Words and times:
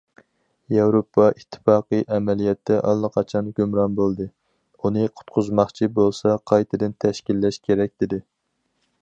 ياۋروپا 0.75 1.25
ئىتتىپاقى 1.33 1.99
ئەمەلىيەتتە 2.15 2.79
ئاللىقاچان 2.93 3.51
گۇمران 3.61 3.99
بولدى، 4.01 4.27
ئۇنى 4.81 5.05
قۇتقۇزماقچى 5.21 5.91
بولسا 6.01 6.35
قايتىدىن 6.53 6.99
تەشكىللەش 7.07 7.63
كېرەك، 7.71 7.97
دېدى. 8.05 8.23